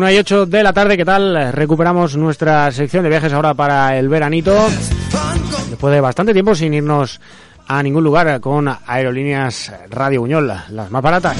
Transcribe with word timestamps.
Una 0.00 0.14
y 0.14 0.16
ocho 0.16 0.46
de 0.46 0.62
la 0.62 0.72
tarde, 0.72 0.96
¿qué 0.96 1.04
tal? 1.04 1.52
Recuperamos 1.52 2.16
nuestra 2.16 2.72
sección 2.72 3.02
de 3.02 3.10
viajes 3.10 3.34
ahora 3.34 3.52
para 3.52 3.98
el 3.98 4.08
veranito. 4.08 4.56
Después 5.68 5.92
de 5.92 6.00
bastante 6.00 6.32
tiempo 6.32 6.54
sin 6.54 6.72
irnos 6.72 7.20
a 7.68 7.82
ningún 7.82 8.02
lugar 8.02 8.40
con 8.40 8.66
aerolíneas 8.86 9.70
Radio 9.90 10.22
Buñol, 10.22 10.50
las 10.70 10.90
más 10.90 11.02
baratas. 11.02 11.36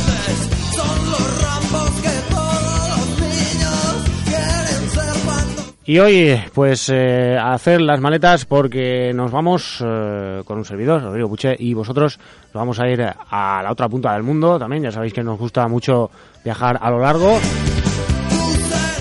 Y 5.86 5.98
hoy, 5.98 6.38
pues, 6.52 6.90
eh, 6.90 7.38
a 7.40 7.54
hacer 7.54 7.80
las 7.80 7.98
maletas 7.98 8.44
porque 8.44 9.12
nos 9.14 9.32
vamos 9.32 9.82
eh, 9.82 10.42
con 10.44 10.58
un 10.58 10.66
servidor, 10.66 11.02
Rodrigo 11.02 11.30
Puche, 11.30 11.56
y 11.58 11.72
vosotros 11.72 12.18
nos 12.52 12.60
vamos 12.60 12.78
a 12.78 12.86
ir 12.90 13.02
a 13.02 13.62
la 13.62 13.72
otra 13.72 13.88
punta 13.88 14.12
del 14.12 14.22
mundo 14.22 14.58
también. 14.58 14.82
Ya 14.82 14.92
sabéis 14.92 15.14
que 15.14 15.24
nos 15.24 15.38
gusta 15.38 15.66
mucho 15.66 16.10
viajar 16.44 16.78
a 16.78 16.90
lo 16.90 17.00
largo. 17.00 17.40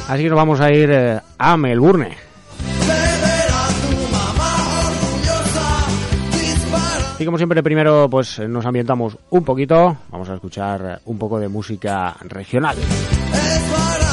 Así 0.09 0.23
que 0.23 0.29
nos 0.29 0.37
vamos 0.37 0.59
a 0.59 0.71
ir 0.71 0.89
eh, 0.91 1.19
a 1.37 1.55
Melbourne. 1.55 2.17
Y 7.19 7.25
como 7.25 7.37
siempre, 7.37 7.61
primero 7.61 8.09
pues 8.09 8.39
nos 8.39 8.65
ambientamos 8.65 9.15
un 9.29 9.43
poquito. 9.43 9.97
Vamos 10.09 10.27
a 10.29 10.33
escuchar 10.33 11.01
un 11.05 11.19
poco 11.19 11.37
de 11.37 11.47
música 11.47 12.15
regional. 12.21 12.75
Bueno, 12.77 13.65
pues 13.69 14.08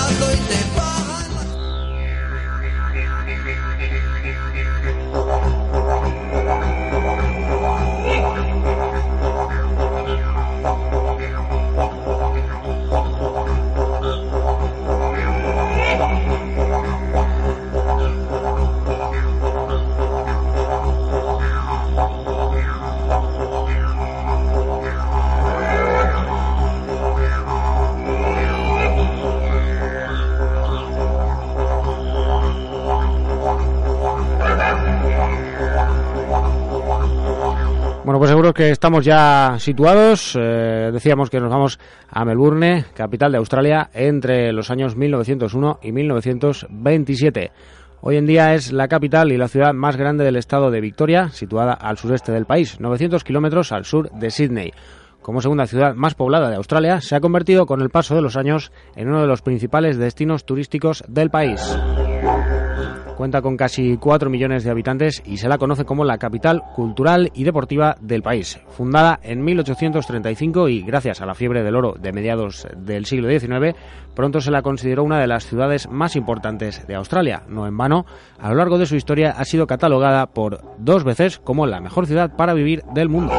que 38.56 38.70
estamos 38.70 39.04
ya 39.04 39.56
situados. 39.58 40.34
Eh, 40.34 40.90
decíamos 40.92 41.28
que 41.28 41.38
nos 41.38 41.50
vamos 41.50 41.78
a 42.08 42.24
Melbourne, 42.24 42.86
capital 42.94 43.30
de 43.30 43.38
Australia, 43.38 43.90
entre 43.92 44.52
los 44.52 44.70
años 44.70 44.96
1901 44.96 45.78
y 45.82 45.92
1927. 45.92 47.52
Hoy 48.00 48.16
en 48.16 48.26
día 48.26 48.54
es 48.54 48.72
la 48.72 48.88
capital 48.88 49.30
y 49.30 49.36
la 49.36 49.48
ciudad 49.48 49.74
más 49.74 49.96
grande 49.96 50.24
del 50.24 50.36
estado 50.36 50.70
de 50.70 50.80
Victoria, 50.80 51.28
situada 51.28 51.74
al 51.74 51.98
sureste 51.98 52.32
del 52.32 52.46
país, 52.46 52.80
900 52.80 53.22
kilómetros 53.24 53.72
al 53.72 53.84
sur 53.84 54.10
de 54.10 54.30
Sydney. 54.30 54.72
Como 55.20 55.42
segunda 55.42 55.66
ciudad 55.66 55.94
más 55.94 56.14
poblada 56.14 56.48
de 56.48 56.56
Australia, 56.56 57.00
se 57.00 57.14
ha 57.14 57.20
convertido 57.20 57.66
con 57.66 57.82
el 57.82 57.90
paso 57.90 58.14
de 58.14 58.22
los 58.22 58.36
años 58.36 58.72
en 58.94 59.08
uno 59.08 59.20
de 59.20 59.26
los 59.26 59.42
principales 59.42 59.98
destinos 59.98 60.46
turísticos 60.46 61.04
del 61.08 61.30
país. 61.30 61.60
Cuenta 63.16 63.40
con 63.40 63.56
casi 63.56 63.96
4 63.96 64.28
millones 64.28 64.62
de 64.62 64.70
habitantes 64.70 65.22
y 65.24 65.38
se 65.38 65.48
la 65.48 65.56
conoce 65.56 65.86
como 65.86 66.04
la 66.04 66.18
capital 66.18 66.62
cultural 66.74 67.30
y 67.34 67.44
deportiva 67.44 67.96
del 68.00 68.22
país. 68.22 68.60
Fundada 68.68 69.18
en 69.22 69.42
1835 69.42 70.68
y 70.68 70.82
gracias 70.82 71.22
a 71.22 71.26
la 71.26 71.34
fiebre 71.34 71.62
del 71.62 71.76
oro 71.76 71.94
de 71.98 72.12
mediados 72.12 72.68
del 72.76 73.06
siglo 73.06 73.28
XIX, 73.28 73.74
pronto 74.14 74.40
se 74.40 74.50
la 74.50 74.60
consideró 74.60 75.02
una 75.02 75.18
de 75.18 75.26
las 75.26 75.46
ciudades 75.46 75.88
más 75.88 76.14
importantes 76.14 76.86
de 76.86 76.94
Australia. 76.94 77.42
No 77.48 77.66
en 77.66 77.76
vano, 77.76 78.04
a 78.38 78.50
lo 78.50 78.56
largo 78.56 78.76
de 78.76 78.86
su 78.86 78.96
historia 78.96 79.30
ha 79.30 79.44
sido 79.46 79.66
catalogada 79.66 80.26
por 80.26 80.60
dos 80.78 81.02
veces 81.02 81.38
como 81.38 81.66
la 81.66 81.80
mejor 81.80 82.06
ciudad 82.06 82.36
para 82.36 82.52
vivir 82.52 82.82
del 82.92 83.08
mundo. 83.08 83.32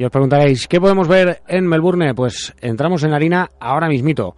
Y 0.00 0.04
os 0.04 0.10
preguntaréis, 0.10 0.66
¿qué 0.66 0.80
podemos 0.80 1.08
ver 1.08 1.42
en 1.46 1.66
Melbourne? 1.66 2.14
Pues 2.14 2.54
entramos 2.62 3.02
en 3.02 3.10
la 3.10 3.16
harina 3.16 3.50
ahora 3.60 3.86
mismito. 3.86 4.34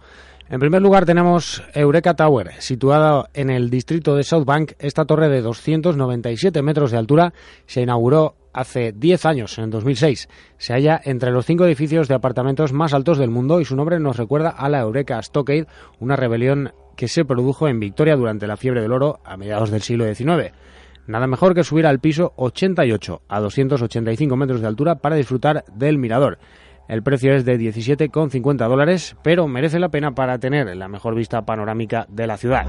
En 0.49 0.59
primer 0.59 0.81
lugar 0.81 1.05
tenemos 1.05 1.63
Eureka 1.73 2.15
Tower, 2.15 2.51
situada 2.59 3.29
en 3.33 3.49
el 3.49 3.69
distrito 3.69 4.13
de 4.13 4.23
South 4.23 4.43
Bank. 4.43 4.73
Esta 4.77 5.05
torre 5.05 5.29
de 5.29 5.41
297 5.41 6.61
metros 6.61 6.91
de 6.91 6.97
altura 6.97 7.33
se 7.65 7.81
inauguró 7.81 8.35
hace 8.51 8.91
10 8.91 9.25
años, 9.25 9.57
en 9.57 9.69
2006. 9.69 10.27
Se 10.57 10.73
halla 10.73 10.99
entre 11.01 11.31
los 11.31 11.45
cinco 11.45 11.63
edificios 11.63 12.09
de 12.09 12.15
apartamentos 12.15 12.73
más 12.73 12.93
altos 12.93 13.17
del 13.17 13.29
mundo 13.29 13.61
y 13.61 13.65
su 13.65 13.77
nombre 13.77 14.01
nos 14.01 14.17
recuerda 14.17 14.49
a 14.49 14.67
la 14.67 14.81
Eureka 14.81 15.21
Stockade, 15.21 15.67
una 15.97 16.17
rebelión 16.17 16.73
que 16.97 17.07
se 17.07 17.23
produjo 17.23 17.69
en 17.69 17.79
Victoria 17.79 18.17
durante 18.17 18.47
la 18.47 18.57
fiebre 18.57 18.81
del 18.81 18.91
oro 18.91 19.21
a 19.23 19.37
mediados 19.37 19.71
del 19.71 19.81
siglo 19.81 20.13
XIX. 20.13 20.51
Nada 21.05 21.27
mejor 21.27 21.53
que 21.53 21.63
subir 21.63 21.85
al 21.85 21.99
piso 21.99 22.33
88 22.37 23.21
a 23.27 23.39
285 23.39 24.35
metros 24.35 24.61
de 24.61 24.67
altura 24.67 24.95
para 24.95 25.15
disfrutar 25.15 25.65
del 25.73 25.97
mirador. 25.97 26.39
El 26.87 27.03
precio 27.03 27.33
es 27.33 27.45
de 27.45 27.57
17,50 27.57 28.67
dólares, 28.67 29.15
pero 29.23 29.47
merece 29.47 29.79
la 29.79 29.89
pena 29.89 30.15
para 30.15 30.37
tener 30.39 30.75
la 30.75 30.87
mejor 30.87 31.15
vista 31.15 31.45
panorámica 31.45 32.05
de 32.09 32.27
la 32.27 32.37
ciudad. 32.37 32.65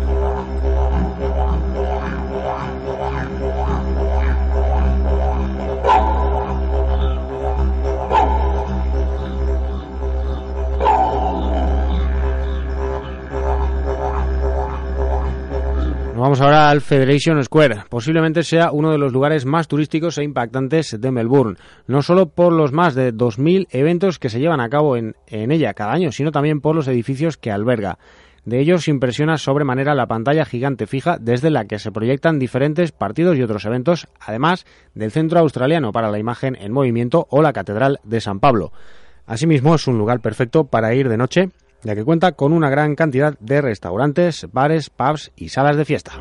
Vamos 16.35 16.47
ahora 16.47 16.71
al 16.71 16.81
Federation 16.81 17.45
Square. 17.45 17.85
Posiblemente 17.89 18.43
sea 18.43 18.73
uno 18.73 18.91
de 18.91 18.99
los 18.99 19.13
lugares 19.13 19.47
más 19.47 19.69
turísticos 19.69 20.19
e 20.19 20.25
impactantes 20.25 21.01
de 21.01 21.13
Melbourne, 21.13 21.59
no 21.87 22.03
solo 22.03 22.27
por 22.27 22.53
los 22.53 22.73
más 22.73 22.97
de 22.97 23.15
2.000 23.15 23.69
eventos 23.71 24.19
que 24.19 24.29
se 24.29 24.41
llevan 24.41 24.59
a 24.59 24.69
cabo 24.69 24.97
en, 24.97 25.15
en 25.29 25.53
ella 25.53 25.75
cada 25.75 25.93
año, 25.93 26.11
sino 26.11 26.33
también 26.33 26.61
por 26.61 26.75
los 26.75 26.89
edificios 26.89 27.37
que 27.37 27.53
alberga. 27.53 27.99
De 28.45 28.59
ellos 28.59 28.89
impresiona 28.89 29.39
sobremanera 29.39 29.95
la 29.95 30.09
pantalla 30.09 30.45
gigante 30.45 30.89
fija 30.89 31.19
desde 31.21 31.51
la 31.51 31.67
que 31.67 31.79
se 31.79 31.93
proyectan 31.93 32.41
diferentes 32.41 32.91
partidos 32.91 33.37
y 33.37 33.43
otros 33.45 33.65
eventos, 33.65 34.09
además 34.19 34.67
del 34.93 35.13
Centro 35.13 35.39
Australiano 35.39 35.93
para 35.93 36.11
la 36.11 36.19
Imagen 36.19 36.57
en 36.57 36.73
Movimiento 36.73 37.29
o 37.31 37.43
la 37.43 37.53
Catedral 37.53 38.01
de 38.03 38.21
San 38.21 38.41
Pablo. 38.41 38.73
Asimismo, 39.25 39.77
es 39.77 39.87
un 39.87 39.99
lugar 39.99 40.19
perfecto 40.19 40.65
para 40.65 40.97
ir 40.97 41.09
de 41.09 41.17
noche 41.17 41.51
ya 41.85 41.95
que 41.95 42.05
cuenta 42.05 42.33
con 42.33 42.53
una 42.53 42.71
gran 42.71 42.97
cantidad 42.97 43.39
de 43.39 43.61
restaurantes, 43.61 44.47
bares, 44.53 44.91
pubs 44.91 45.31
y 45.37 45.51
salas 45.51 45.77
de 45.77 45.85
fiesta. 45.85 46.13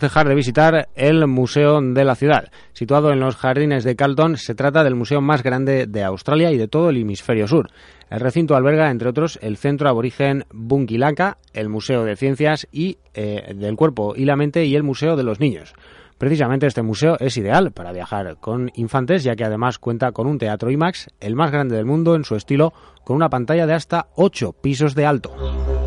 Dejar 0.00 0.28
de 0.28 0.34
visitar 0.34 0.88
el 0.94 1.26
Museo 1.26 1.80
de 1.80 2.04
la 2.04 2.14
Ciudad. 2.14 2.50
Situado 2.72 3.12
en 3.12 3.20
los 3.20 3.36
jardines 3.36 3.84
de 3.84 3.96
Carlton, 3.96 4.36
se 4.36 4.54
trata 4.54 4.84
del 4.84 4.94
museo 4.94 5.20
más 5.20 5.42
grande 5.42 5.86
de 5.86 6.04
Australia 6.04 6.50
y 6.50 6.58
de 6.58 6.68
todo 6.68 6.90
el 6.90 6.96
hemisferio 6.96 7.46
sur. 7.46 7.70
El 8.10 8.20
recinto 8.20 8.56
alberga, 8.56 8.90
entre 8.90 9.08
otros, 9.08 9.38
el 9.42 9.56
Centro 9.56 9.88
Aborigen 9.88 10.44
Bunkilaka, 10.52 11.38
el 11.52 11.68
Museo 11.68 12.04
de 12.04 12.16
Ciencias 12.16 12.66
y 12.72 12.98
eh, 13.14 13.54
del 13.54 13.76
Cuerpo 13.76 14.14
y 14.16 14.24
la 14.24 14.36
Mente 14.36 14.64
y 14.64 14.74
el 14.74 14.82
Museo 14.82 15.16
de 15.16 15.24
los 15.24 15.40
Niños. 15.40 15.74
Precisamente 16.18 16.66
este 16.66 16.82
museo 16.82 17.16
es 17.20 17.36
ideal 17.36 17.70
para 17.70 17.92
viajar 17.92 18.38
con 18.40 18.72
infantes, 18.74 19.22
ya 19.22 19.36
que 19.36 19.44
además 19.44 19.78
cuenta 19.78 20.10
con 20.10 20.26
un 20.26 20.38
teatro 20.38 20.70
IMAX, 20.70 21.08
el 21.20 21.36
más 21.36 21.52
grande 21.52 21.76
del 21.76 21.86
mundo 21.86 22.16
en 22.16 22.24
su 22.24 22.34
estilo, 22.34 22.72
con 23.04 23.14
una 23.14 23.28
pantalla 23.28 23.66
de 23.66 23.74
hasta 23.74 24.08
8 24.16 24.52
pisos 24.60 24.96
de 24.96 25.06
alto. 25.06 25.77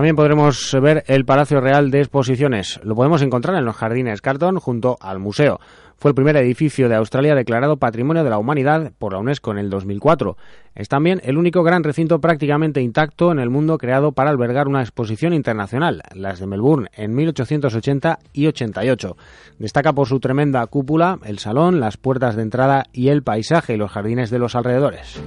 También 0.00 0.16
podremos 0.16 0.74
ver 0.80 1.04
el 1.08 1.26
Palacio 1.26 1.60
Real 1.60 1.90
de 1.90 1.98
Exposiciones. 1.98 2.80
Lo 2.82 2.94
podemos 2.94 3.20
encontrar 3.20 3.58
en 3.58 3.66
los 3.66 3.76
Jardines 3.76 4.22
Carton 4.22 4.58
junto 4.58 4.96
al 4.98 5.18
museo. 5.18 5.60
Fue 5.98 6.12
el 6.12 6.14
primer 6.14 6.38
edificio 6.38 6.88
de 6.88 6.94
Australia 6.94 7.34
declarado 7.34 7.76
Patrimonio 7.76 8.24
de 8.24 8.30
la 8.30 8.38
Humanidad 8.38 8.92
por 8.98 9.12
la 9.12 9.18
UNESCO 9.18 9.50
en 9.50 9.58
el 9.58 9.68
2004. 9.68 10.38
Es 10.74 10.88
también 10.88 11.20
el 11.22 11.36
único 11.36 11.62
gran 11.62 11.84
recinto 11.84 12.18
prácticamente 12.18 12.80
intacto 12.80 13.30
en 13.30 13.40
el 13.40 13.50
mundo 13.50 13.76
creado 13.76 14.12
para 14.12 14.30
albergar 14.30 14.68
una 14.68 14.80
exposición 14.80 15.34
internacional, 15.34 16.00
las 16.14 16.40
de 16.40 16.46
Melbourne, 16.46 16.88
en 16.94 17.14
1880 17.14 18.20
y 18.32 18.46
88. 18.46 19.18
Destaca 19.58 19.92
por 19.92 20.08
su 20.08 20.18
tremenda 20.18 20.66
cúpula, 20.68 21.18
el 21.26 21.38
salón, 21.40 21.78
las 21.78 21.98
puertas 21.98 22.36
de 22.36 22.42
entrada 22.42 22.84
y 22.94 23.08
el 23.08 23.22
paisaje 23.22 23.74
y 23.74 23.76
los 23.76 23.90
jardines 23.90 24.30
de 24.30 24.38
los 24.38 24.54
alrededores. 24.54 25.20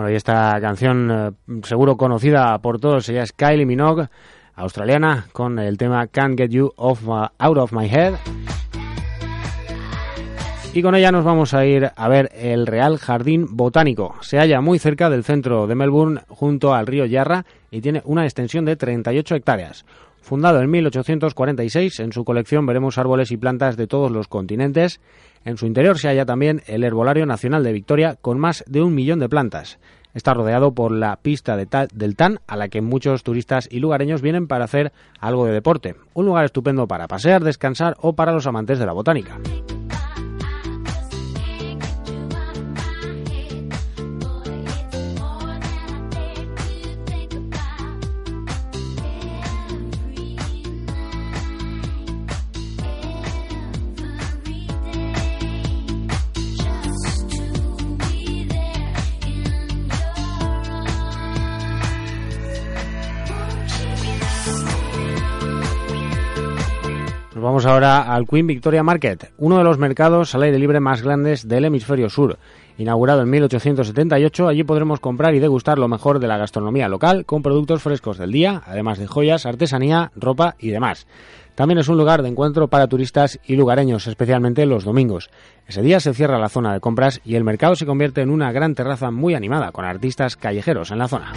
Bueno, 0.00 0.14
y 0.14 0.16
esta 0.16 0.58
canción 0.62 1.10
eh, 1.10 1.30
seguro 1.62 1.98
conocida 1.98 2.56
por 2.62 2.80
todos, 2.80 3.06
ella 3.10 3.22
es 3.22 3.34
Kylie 3.34 3.66
Minogue, 3.66 4.08
australiana, 4.54 5.26
con 5.34 5.58
el 5.58 5.76
tema 5.76 6.06
Can't 6.06 6.38
Get 6.38 6.52
You 6.52 6.72
off 6.76 7.06
Out 7.06 7.58
of 7.58 7.72
My 7.74 7.86
Head. 7.86 8.14
Y 10.72 10.82
con 10.82 10.94
ella 10.94 11.10
nos 11.10 11.24
vamos 11.24 11.52
a 11.52 11.66
ir 11.66 11.90
a 11.94 12.08
ver 12.08 12.30
el 12.34 12.66
Real 12.66 12.98
Jardín 12.98 13.46
Botánico. 13.50 14.14
Se 14.20 14.38
halla 14.38 14.60
muy 14.60 14.78
cerca 14.78 15.10
del 15.10 15.24
centro 15.24 15.66
de 15.66 15.74
Melbourne, 15.74 16.20
junto 16.28 16.74
al 16.74 16.86
río 16.86 17.06
Yarra, 17.06 17.44
y 17.70 17.80
tiene 17.80 18.02
una 18.04 18.24
extensión 18.24 18.64
de 18.64 18.76
38 18.76 19.34
hectáreas. 19.34 19.84
Fundado 20.22 20.60
en 20.60 20.70
1846, 20.70 22.00
en 22.00 22.12
su 22.12 22.24
colección 22.24 22.66
veremos 22.66 22.98
árboles 22.98 23.32
y 23.32 23.36
plantas 23.36 23.76
de 23.76 23.86
todos 23.86 24.12
los 24.12 24.28
continentes 24.28 25.00
en 25.44 25.56
su 25.56 25.66
interior 25.66 25.98
se 25.98 26.08
halla 26.08 26.26
también 26.26 26.62
el 26.66 26.84
Herbolario 26.84 27.24
Nacional 27.24 27.64
de 27.64 27.72
Victoria 27.72 28.16
con 28.20 28.38
más 28.38 28.62
de 28.66 28.82
un 28.82 28.94
millón 28.94 29.20
de 29.20 29.28
plantas. 29.28 29.78
Está 30.12 30.34
rodeado 30.34 30.74
por 30.74 30.90
la 30.92 31.16
pista 31.16 31.56
del 31.56 32.16
TAN, 32.16 32.40
a 32.46 32.56
la 32.56 32.68
que 32.68 32.80
muchos 32.80 33.22
turistas 33.22 33.68
y 33.70 33.78
lugareños 33.78 34.22
vienen 34.22 34.48
para 34.48 34.64
hacer 34.64 34.92
algo 35.20 35.46
de 35.46 35.52
deporte. 35.52 35.94
Un 36.14 36.26
lugar 36.26 36.44
estupendo 36.44 36.88
para 36.88 37.06
pasear, 37.06 37.44
descansar 37.44 37.96
o 38.00 38.14
para 38.14 38.32
los 38.32 38.46
amantes 38.46 38.78
de 38.78 38.86
la 38.86 38.92
botánica. 38.92 39.38
Vamos 67.60 67.72
ahora 67.74 68.14
al 68.14 68.26
Queen 68.26 68.46
Victoria 68.46 68.82
Market, 68.82 69.32
uno 69.36 69.58
de 69.58 69.64
los 69.64 69.76
mercados 69.76 70.34
al 70.34 70.44
aire 70.44 70.58
libre 70.58 70.80
más 70.80 71.02
grandes 71.02 71.46
del 71.46 71.66
hemisferio 71.66 72.08
sur. 72.08 72.38
Inaugurado 72.78 73.20
en 73.20 73.28
1878, 73.28 74.48
allí 74.48 74.64
podremos 74.64 74.98
comprar 74.98 75.34
y 75.34 75.40
degustar 75.40 75.78
lo 75.78 75.86
mejor 75.86 76.20
de 76.20 76.26
la 76.26 76.38
gastronomía 76.38 76.88
local 76.88 77.26
con 77.26 77.42
productos 77.42 77.82
frescos 77.82 78.16
del 78.16 78.32
día, 78.32 78.62
además 78.64 78.98
de 78.98 79.06
joyas, 79.06 79.44
artesanía, 79.44 80.10
ropa 80.16 80.54
y 80.58 80.70
demás. 80.70 81.06
También 81.54 81.76
es 81.76 81.88
un 81.88 81.98
lugar 81.98 82.22
de 82.22 82.30
encuentro 82.30 82.68
para 82.68 82.86
turistas 82.86 83.38
y 83.44 83.56
lugareños, 83.56 84.06
especialmente 84.06 84.64
los 84.64 84.84
domingos. 84.84 85.28
Ese 85.66 85.82
día 85.82 86.00
se 86.00 86.14
cierra 86.14 86.38
la 86.38 86.48
zona 86.48 86.72
de 86.72 86.80
compras 86.80 87.20
y 87.26 87.34
el 87.34 87.44
mercado 87.44 87.74
se 87.76 87.84
convierte 87.84 88.22
en 88.22 88.30
una 88.30 88.52
gran 88.52 88.74
terraza 88.74 89.10
muy 89.10 89.34
animada 89.34 89.70
con 89.70 89.84
artistas 89.84 90.36
callejeros 90.36 90.92
en 90.92 90.98
la 90.98 91.08
zona. 91.08 91.34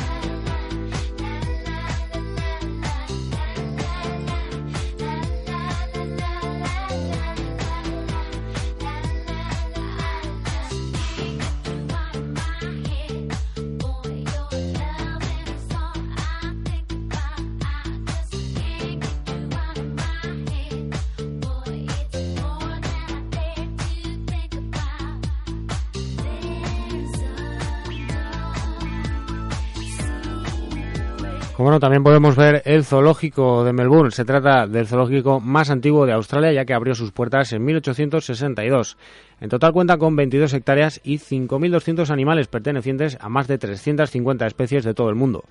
Bueno, 31.56 31.80
también 31.80 32.02
podemos 32.02 32.36
ver 32.36 32.64
el 32.66 32.84
zoológico 32.84 33.64
de 33.64 33.74
Melbourne. 33.74 34.10
Se 34.10 34.26
trata 34.26 34.66
del 34.66 34.88
zoológico 34.88 35.40
más 35.40 35.70
antiguo 35.70 36.08
de 36.08 36.12
Australia, 36.12 36.52
ya 36.52 36.66
que 36.66 36.74
abrió 36.74 36.96
sus 36.96 37.12
puertas 37.12 37.54
en 37.54 37.64
1862. 37.64 38.98
En 39.40 39.50
total 39.50 39.72
cuenta 39.72 39.98
con 39.98 40.16
22 40.16 40.52
hectáreas 40.56 41.00
y 41.04 41.20
5.200 41.20 42.10
animales 42.10 42.48
pertenecientes 42.48 43.20
a 43.22 43.30
más 43.30 43.48
de 43.48 43.60
350 43.60 44.48
especies 44.48 44.84
de 44.84 44.96
todo 44.96 45.10
el 45.10 45.16
mundo. 45.16 45.44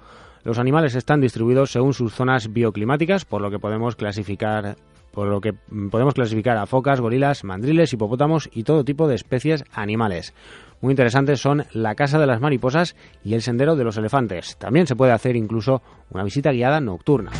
Los 0.43 0.59
animales 0.59 0.97
están 0.97 1.21
distribuidos 1.21 1.71
según 1.71 1.95
sus 1.95 2.13
zonas 2.13 2.53
bioclimáticas, 2.53 3.25
por 3.25 3.41
lo 3.41 3.53
que 3.53 3.61
podemos 3.61 3.95
clasificar 3.95 4.77
por 5.13 5.29
lo 5.29 5.43
que 5.43 5.53
podemos 5.53 6.15
clasificar 6.15 6.57
a 6.57 6.65
focas, 6.65 6.99
gorilas, 6.99 7.45
mandriles, 7.45 7.93
hipopótamos 7.93 8.49
y 8.51 8.63
todo 8.63 8.83
tipo 8.83 9.07
de 9.09 9.15
especies 9.15 9.63
animales 9.71 10.33
muy 10.83 10.93
interesantes 10.93 11.41
son 11.41 11.65
la 11.73 11.95
Casa 11.95 12.19
de 12.19 12.27
las 12.27 12.41
Mariposas 12.41 12.97
y 13.25 13.35
el 13.35 13.43
Sendero 13.43 13.77
de 13.77 13.85
los 13.85 13.97
Elefantes. 13.97 14.57
También 14.59 14.87
se 14.87 14.97
puede 14.97 15.13
hacer 15.13 15.37
incluso 15.37 15.81
una 16.11 16.25
visita 16.25 16.53
guiada 16.53 16.81
nocturna. 16.81 17.31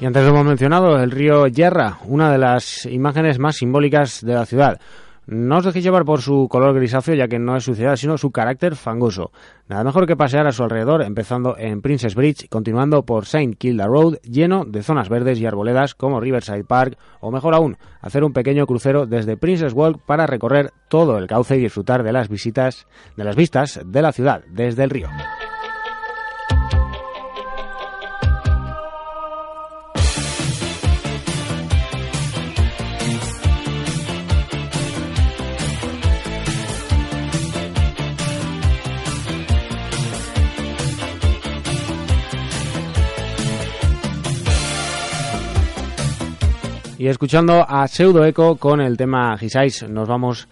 Y 0.00 0.06
antes 0.06 0.26
hemos 0.26 0.46
mencionado, 0.46 0.98
el 0.98 1.10
río 1.10 1.46
Yerra, 1.46 1.98
una 2.06 2.32
de 2.32 2.38
las 2.38 2.86
imágenes 2.86 3.38
más 3.38 3.56
simbólicas 3.56 4.24
de 4.24 4.32
la 4.32 4.46
ciudad. 4.46 4.80
No 5.26 5.58
os 5.58 5.64
dejéis 5.66 5.84
llevar 5.84 6.06
por 6.06 6.22
su 6.22 6.48
color 6.48 6.74
grisáceo, 6.74 7.14
ya 7.14 7.28
que 7.28 7.38
no 7.38 7.54
es 7.54 7.64
suciedad, 7.64 7.96
sino 7.96 8.16
su 8.16 8.30
carácter 8.30 8.76
fangoso. 8.76 9.30
Nada 9.68 9.84
mejor 9.84 10.06
que 10.06 10.16
pasear 10.16 10.46
a 10.46 10.52
su 10.52 10.62
alrededor, 10.62 11.02
empezando 11.02 11.54
en 11.58 11.82
Princess 11.82 12.14
Bridge, 12.14 12.48
continuando 12.48 13.04
por 13.04 13.24
St. 13.24 13.56
Kilda 13.58 13.86
Road, 13.86 14.14
lleno 14.22 14.64
de 14.64 14.82
zonas 14.82 15.10
verdes 15.10 15.38
y 15.38 15.44
arboledas 15.44 15.94
como 15.94 16.18
Riverside 16.18 16.64
Park, 16.64 16.96
o 17.20 17.30
mejor 17.30 17.54
aún, 17.54 17.76
hacer 18.00 18.24
un 18.24 18.32
pequeño 18.32 18.66
crucero 18.66 19.04
desde 19.04 19.36
Princess 19.36 19.74
Walk 19.74 20.00
para 20.06 20.26
recorrer 20.26 20.70
todo 20.88 21.18
el 21.18 21.26
cauce 21.26 21.58
y 21.58 21.60
disfrutar 21.60 22.02
de 22.02 22.12
las 22.12 22.30
visitas, 22.30 22.86
de 23.18 23.24
las 23.24 23.36
vistas 23.36 23.80
de 23.84 24.00
la 24.00 24.12
ciudad 24.12 24.42
desde 24.48 24.82
el 24.82 24.90
río. 24.90 25.08
Y 47.00 47.08
escuchando 47.08 47.64
a 47.66 47.88
Pseudo 47.88 48.26
Eco 48.26 48.56
con 48.56 48.82
el 48.82 48.98
tema 48.98 49.34
Gisais, 49.38 49.88
nos 49.88 50.06
vamos 50.06 50.48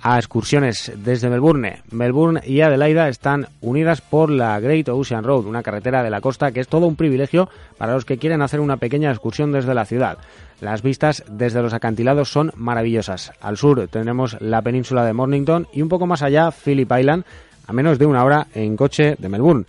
a 0.00 0.16
excursiones 0.16 0.90
desde 0.96 1.28
Melbourne. 1.28 1.82
Melbourne 1.90 2.40
y 2.46 2.62
Adelaida 2.62 3.10
están 3.10 3.48
unidas 3.60 4.00
por 4.00 4.30
la 4.30 4.58
Great 4.60 4.88
Ocean 4.88 5.24
Road, 5.24 5.44
una 5.44 5.62
carretera 5.62 6.02
de 6.02 6.08
la 6.08 6.22
costa 6.22 6.52
que 6.52 6.60
es 6.60 6.68
todo 6.68 6.86
un 6.86 6.96
privilegio 6.96 7.50
para 7.76 7.92
los 7.92 8.06
que 8.06 8.16
quieren 8.16 8.40
hacer 8.40 8.60
una 8.60 8.78
pequeña 8.78 9.10
excursión 9.10 9.52
desde 9.52 9.74
la 9.74 9.84
ciudad. 9.84 10.16
Las 10.62 10.80
vistas 10.80 11.22
desde 11.28 11.60
los 11.60 11.74
acantilados 11.74 12.32
son 12.32 12.50
maravillosas. 12.56 13.32
Al 13.42 13.58
sur 13.58 13.86
tenemos 13.88 14.40
la 14.40 14.62
península 14.62 15.04
de 15.04 15.12
Mornington 15.12 15.68
y 15.70 15.82
un 15.82 15.90
poco 15.90 16.06
más 16.06 16.22
allá 16.22 16.50
Phillip 16.50 16.90
Island, 16.98 17.24
a 17.66 17.74
menos 17.74 17.98
de 17.98 18.06
una 18.06 18.24
hora 18.24 18.46
en 18.54 18.74
coche 18.74 19.16
de 19.18 19.28
Melbourne. 19.28 19.66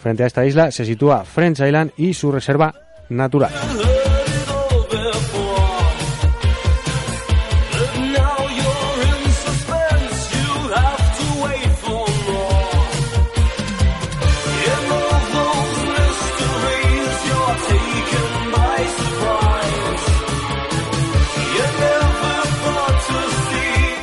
Frente 0.00 0.22
a 0.22 0.28
esta 0.28 0.46
isla 0.46 0.70
se 0.70 0.84
sitúa 0.84 1.24
French 1.24 1.58
Island 1.58 1.90
y 1.96 2.14
su 2.14 2.30
reserva 2.30 2.72
natural. 3.08 3.50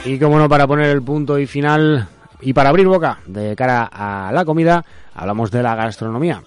Y 0.09 0.17
como 0.17 0.39
no, 0.39 0.49
para 0.49 0.65
poner 0.65 0.89
el 0.89 1.03
punto 1.03 1.37
y 1.37 1.45
final 1.45 2.07
y 2.41 2.51
para 2.53 2.69
abrir 2.69 2.87
boca 2.87 3.19
de 3.27 3.55
cara 3.55 3.87
a 3.93 4.31
la 4.33 4.43
comida, 4.43 4.83
hablamos 5.13 5.51
de 5.51 5.61
la 5.61 5.75
gastronomía. 5.75 6.41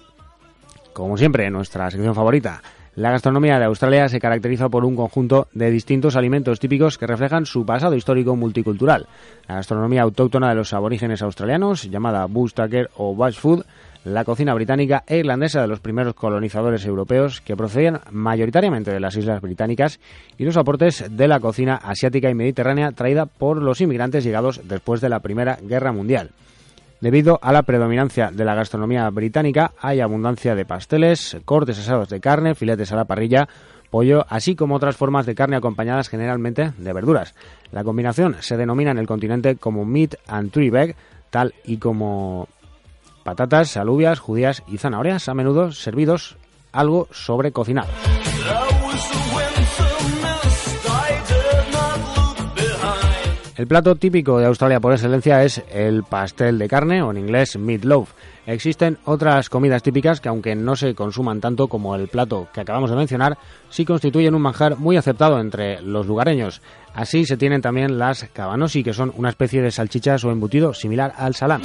Como 0.91 1.17
siempre, 1.17 1.49
nuestra 1.49 1.89
sección 1.89 2.13
favorita. 2.13 2.61
La 2.95 3.09
gastronomía 3.09 3.57
de 3.57 3.65
Australia 3.65 4.07
se 4.07 4.19
caracteriza 4.19 4.69
por 4.69 4.85
un 4.85 4.95
conjunto 4.95 5.47
de 5.51 5.71
distintos 5.71 6.15
alimentos 6.15 6.59
típicos 6.59 6.99
que 6.99 7.07
reflejan 7.07 7.47
su 7.47 7.65
pasado 7.65 7.95
histórico 7.95 8.35
multicultural. 8.35 9.07
La 9.47 9.55
gastronomía 9.55 10.03
autóctona 10.03 10.49
de 10.49 10.55
los 10.55 10.73
aborígenes 10.73 11.23
australianos, 11.23 11.89
llamada 11.89 12.27
Bush 12.27 12.53
Tucker 12.53 12.91
o 12.95 13.15
Bush 13.15 13.39
Food, 13.39 13.65
la 14.05 14.23
cocina 14.23 14.53
británica 14.53 15.03
e 15.07 15.17
irlandesa 15.17 15.61
de 15.61 15.69
los 15.69 15.79
primeros 15.79 16.13
colonizadores 16.13 16.85
europeos 16.85 17.41
que 17.41 17.57
procedían 17.57 18.01
mayoritariamente 18.11 18.91
de 18.91 18.99
las 18.99 19.15
islas 19.15 19.41
británicas 19.41 19.99
y 20.37 20.43
los 20.43 20.57
aportes 20.57 21.03
de 21.09 21.27
la 21.27 21.39
cocina 21.39 21.77
asiática 21.77 22.29
y 22.29 22.35
mediterránea 22.35 22.91
traída 22.91 23.25
por 23.25 23.59
los 23.59 23.81
inmigrantes 23.81 24.23
llegados 24.23 24.61
después 24.65 25.01
de 25.01 25.09
la 25.09 25.21
Primera 25.21 25.57
Guerra 25.63 25.93
Mundial. 25.93 26.29
Debido 27.03 27.37
a 27.41 27.51
la 27.51 27.63
predominancia 27.63 28.31
de 28.31 28.45
la 28.45 28.55
gastronomía 28.55 29.09
británica, 29.09 29.73
hay 29.77 29.99
abundancia 29.99 30.55
de 30.55 30.63
pasteles, 30.63 31.35
cortes 31.43 31.77
asados 31.77 32.07
de 32.07 32.21
carne, 32.21 32.55
filetes 32.55 32.93
a 32.93 32.95
la 32.95 33.03
parrilla, 33.03 33.49
pollo, 33.89 34.25
así 34.29 34.55
como 34.55 34.75
otras 34.75 34.95
formas 34.95 35.25
de 35.25 35.35
carne 35.35 35.57
acompañadas 35.57 36.07
generalmente 36.07 36.71
de 36.77 36.93
verduras. 36.93 37.35
La 37.73 37.83
combinación 37.83 38.37
se 38.39 38.55
denomina 38.55 38.91
en 38.91 38.99
el 38.99 39.05
continente 39.05 39.57
como 39.57 39.83
meat 39.83 40.15
and 40.27 40.53
tree 40.53 40.69
bag, 40.69 40.95
tal 41.29 41.53
y 41.65 41.75
como 41.75 42.47
patatas, 43.25 43.75
alubias, 43.75 44.19
judías 44.19 44.63
y 44.69 44.77
zanahorias, 44.77 45.27
a 45.27 45.33
menudo 45.33 45.73
servidos 45.73 46.37
algo 46.71 47.09
sobrecocinados. 47.11 48.22
El 53.63 53.67
plato 53.67 53.95
típico 53.95 54.39
de 54.39 54.45
Australia 54.45 54.81
por 54.81 54.91
excelencia 54.91 55.41
es 55.41 55.63
el 55.71 56.03
pastel 56.03 56.59
de 56.59 56.67
carne 56.67 57.01
o 57.01 57.11
en 57.11 57.17
inglés 57.17 57.57
meatloaf. 57.57 58.11
Existen 58.45 58.97
otras 59.05 59.47
comidas 59.47 59.81
típicas 59.81 60.19
que 60.19 60.27
aunque 60.27 60.53
no 60.53 60.75
se 60.75 60.93
consuman 60.93 61.39
tanto 61.39 61.69
como 61.69 61.95
el 61.95 62.09
plato 62.09 62.49
que 62.53 62.59
acabamos 62.59 62.89
de 62.89 62.97
mencionar, 62.97 63.37
sí 63.69 63.85
constituyen 63.85 64.35
un 64.35 64.41
manjar 64.41 64.75
muy 64.75 64.97
aceptado 64.97 65.39
entre 65.39 65.81
los 65.81 66.07
lugareños. 66.07 66.61
Así 66.93 67.23
se 67.23 67.37
tienen 67.37 67.61
también 67.61 67.97
las 67.97 68.25
cabanosi, 68.33 68.83
que 68.83 68.91
son 68.91 69.13
una 69.15 69.29
especie 69.29 69.61
de 69.61 69.71
salchichas 69.71 70.25
o 70.25 70.31
embutido 70.31 70.73
similar 70.73 71.13
al 71.15 71.33
salami. 71.33 71.63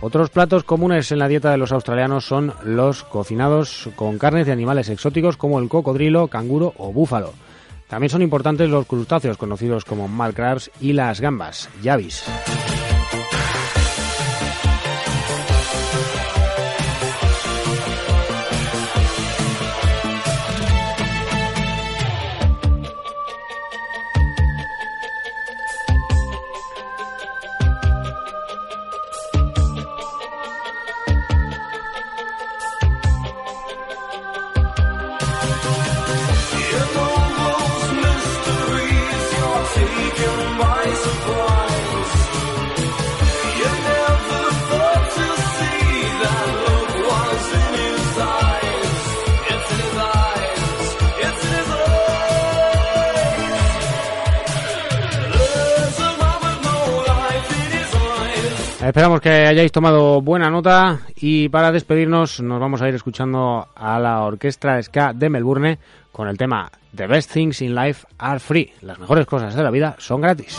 Otros 0.00 0.30
platos 0.30 0.64
comunes 0.64 1.12
en 1.12 1.18
la 1.18 1.28
dieta 1.28 1.50
de 1.50 1.58
los 1.58 1.70
australianos 1.70 2.24
son 2.24 2.54
los 2.64 3.04
cocinados 3.04 3.90
con 3.94 4.16
carnes 4.16 4.46
de 4.46 4.52
animales 4.52 4.88
exóticos 4.88 5.36
como 5.36 5.58
el 5.58 5.68
cocodrilo, 5.68 6.28
canguro 6.28 6.72
o 6.78 6.94
búfalo. 6.94 7.34
También 7.90 8.10
son 8.10 8.22
importantes 8.22 8.70
los 8.70 8.86
crustáceos 8.86 9.36
conocidos 9.36 9.84
como 9.84 10.06
mud 10.06 10.32
crabs 10.32 10.70
y 10.80 10.92
las 10.92 11.20
gambas, 11.20 11.68
yavis. 11.82 12.24
Esperamos 58.90 59.20
que 59.20 59.46
hayáis 59.46 59.70
tomado 59.70 60.20
buena 60.20 60.50
nota 60.50 60.98
y 61.14 61.48
para 61.48 61.70
despedirnos 61.70 62.40
nos 62.40 62.58
vamos 62.58 62.82
a 62.82 62.88
ir 62.88 62.94
escuchando 62.96 63.68
a 63.76 64.00
la 64.00 64.22
orquesta 64.24 64.82
Ska 64.82 65.12
de 65.12 65.30
Melbourne 65.30 65.78
con 66.10 66.26
el 66.26 66.36
tema 66.36 66.72
The 66.96 67.06
Best 67.06 67.32
Things 67.32 67.62
in 67.62 67.76
Life 67.76 68.04
Are 68.18 68.40
Free. 68.40 68.72
Las 68.80 68.98
mejores 68.98 69.26
cosas 69.26 69.54
de 69.54 69.62
la 69.62 69.70
vida 69.70 69.94
son 70.00 70.20
gratis. 70.22 70.58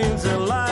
seems 0.00 0.24
alive. 0.26 0.67